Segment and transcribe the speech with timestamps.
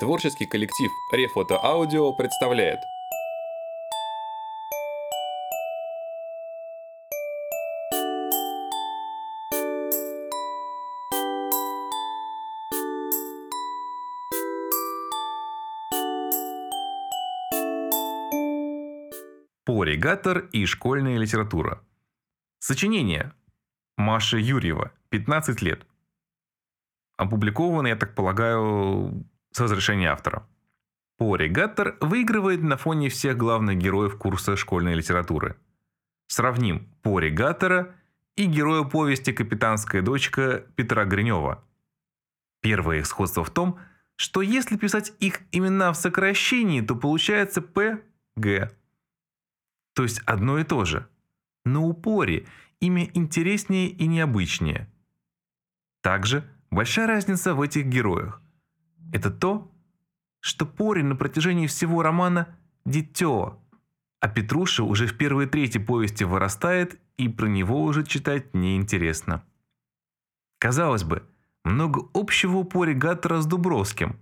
[0.00, 2.80] Творческий коллектив Рефото Аудио представляет
[19.66, 21.84] Поригатор и школьная литература.
[22.58, 23.34] Сочинение.
[23.98, 25.86] Маша Юрьева, 15 лет.
[27.18, 30.46] Опубликовано, я так полагаю, с разрешения автора.
[31.18, 35.56] Поригатор выигрывает на фоне всех главных героев курса школьной литературы.
[36.28, 37.94] Сравним Поригатора
[38.36, 41.62] и героя повести «Капитанская дочка» Петра Гринева.
[42.62, 43.78] Первое их сходство в том,
[44.16, 48.02] что если писать их имена в сокращении, то получается П,
[48.36, 48.70] Г.
[49.94, 51.08] То есть одно и то же.
[51.64, 52.46] На упоре
[52.80, 54.88] имя интереснее и необычнее.
[56.00, 58.40] Также большая разница в этих героях.
[59.12, 59.70] Это то,
[60.40, 63.60] что Пори на протяжении всего романа– дитё,
[64.20, 69.44] а Петруша уже в первой трети повести вырастает, и про него уже читать неинтересно.
[70.58, 71.22] Казалось бы,
[71.64, 74.18] много общего у Пори Гаттера с Дубровским.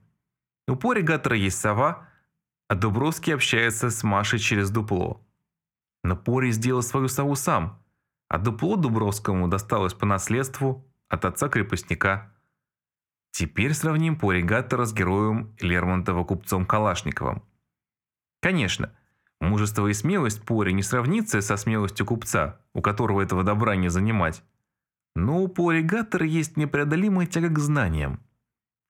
[0.67, 2.09] У Пори Гаттера есть сова,
[2.69, 5.25] а Дубровский общается с Машей через дупло.
[6.05, 7.83] Но Пори сделал свою сову сам,
[8.29, 12.33] а дупло Дубровскому досталось по наследству от отца-крепостника.
[13.39, 17.45] Теперь сравним Пори Гаттера с героем Лермонтова купцом Калашниковым.
[18.43, 18.93] Конечно,
[19.41, 24.43] мужество и смелость Пори не сравнится со смелостью купца, у которого этого добра не занимать.
[25.15, 28.21] Но у Пори Гаттера есть непреодолимая тяга к знаниям.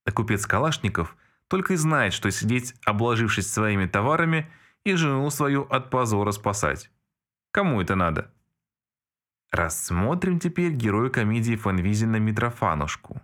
[0.06, 1.18] А купец Калашников
[1.48, 4.50] только и знает, что сидеть, обложившись своими товарами,
[4.82, 6.90] и жену свою от позора спасать.
[7.50, 8.32] Кому это надо?
[9.50, 13.20] Рассмотрим теперь героя комедии Фанвизина Митрофанушку.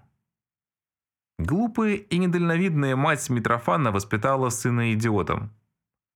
[1.38, 5.50] Глупая и недальновидная мать Митрофана воспитала сына идиотом.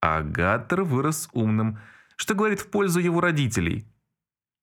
[0.00, 1.78] А Гаттер вырос умным,
[2.16, 3.84] что говорит в пользу его родителей.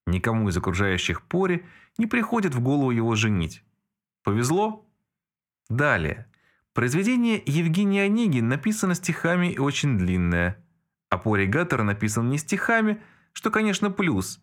[0.07, 1.65] Никому из окружающих Пори
[1.97, 3.63] не приходит в голову его женить.
[4.23, 4.87] Повезло?
[5.67, 6.31] Далее.
[6.73, 10.63] Произведение Евгения Онегин написано стихами и очень длинное.
[11.09, 13.01] А Пори Гаттер написан не стихами,
[13.33, 14.41] что, конечно, плюс.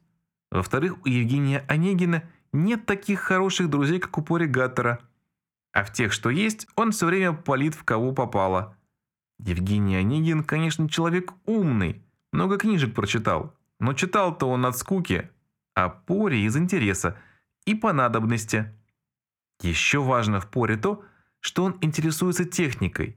[0.50, 2.22] Во-вторых, у Евгения Онегина
[2.52, 5.00] нет таких хороших друзей, как у Пори Гаттера–
[5.72, 8.76] а в тех, что есть, он все время палит в кого попало.
[9.38, 12.02] Евгений Онегин, конечно, человек умный,
[12.32, 15.30] много книжек прочитал, но читал-то он от скуки,
[15.74, 17.18] а Поре из интереса
[17.64, 18.72] и по надобности.
[19.60, 21.04] Еще важно в Поре то,
[21.40, 23.16] что он интересуется техникой.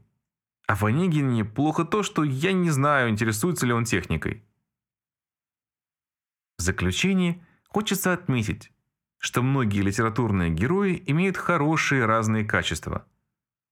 [0.68, 4.44] А в Онегине плохо то, что я не знаю, интересуется ли он техникой.
[6.58, 8.72] В заключение хочется отметить,
[9.26, 13.08] что многие литературные герои имеют хорошие разные качества.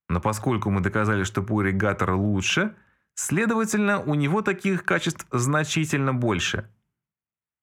[0.10, 2.74] Но поскольку мы доказали, что Пури Гаттер лучше,
[3.14, 6.68] следовательно, у него таких качеств значительно больше.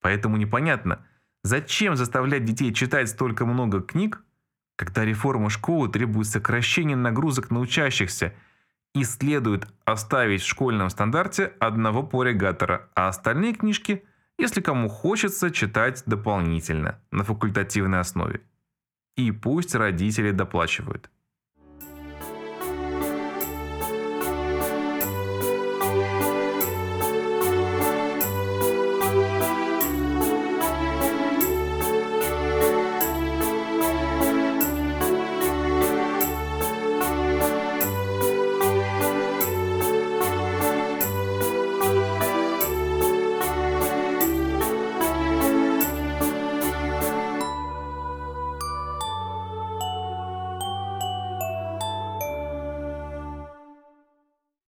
[0.00, 1.04] Поэтому непонятно,
[1.42, 4.22] зачем заставлять детей читать столько много книг,
[4.76, 8.32] когда реформа школы требует сокращения нагрузок на учащихся
[8.94, 14.04] и следует оставить в школьном стандарте одного Пори Гаттера, а остальные книжки–
[14.40, 18.40] если кому хочется читать дополнительно, на факультативной основе.
[19.16, 21.10] И пусть родители доплачивают.